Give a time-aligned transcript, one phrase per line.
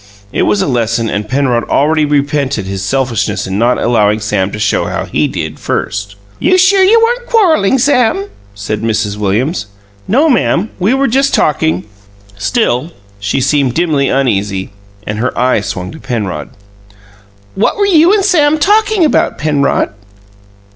[0.33, 4.57] It was a lesson, and Penrod already repented his selfishness in not allowing Sam to
[4.57, 6.15] show how he did, first.
[6.39, 8.25] "You're sure you weren't quarrelling, Sam?"
[8.55, 9.15] said Mrs.
[9.15, 9.67] Williams.
[10.07, 11.83] "No, ma'am; we were just talking."
[12.35, 14.71] Still she seemed dimly uneasy,
[15.05, 16.49] and her eye swung to Penrod.
[17.53, 19.91] "What were you and Sam talking about, Penrod!"